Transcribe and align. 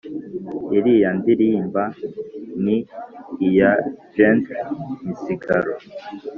iriya 0.77 1.09
ndirimba 1.19 1.83
ni 2.63 2.77
iya 3.47 3.71
gentil 4.15 4.65
misigaro 5.05 5.75